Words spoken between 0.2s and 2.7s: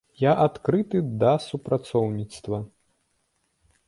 Я адкрыты да супрацоўніцтва.